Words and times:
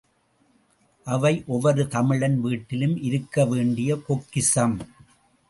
அவை 1.07 1.43
ஒவ்வொரு 1.47 1.87
தமிழன் 1.87 2.39
வீட்டிலும் 2.41 2.97
இருக்க 3.01 3.45
வேண்டிய 3.45 3.97
பொக்கிஷம். 4.07 4.75